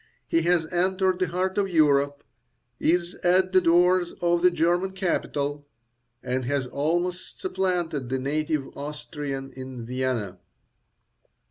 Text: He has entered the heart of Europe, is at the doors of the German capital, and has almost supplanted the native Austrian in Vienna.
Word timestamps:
He 0.27 0.41
has 0.41 0.65
entered 0.73 1.19
the 1.19 1.27
heart 1.27 1.59
of 1.59 1.69
Europe, 1.69 2.23
is 2.79 3.13
at 3.23 3.51
the 3.51 3.61
doors 3.61 4.13
of 4.13 4.41
the 4.41 4.49
German 4.49 4.93
capital, 4.93 5.67
and 6.23 6.43
has 6.45 6.65
almost 6.65 7.39
supplanted 7.39 8.09
the 8.09 8.17
native 8.17 8.75
Austrian 8.75 9.51
in 9.53 9.85
Vienna. 9.85 10.39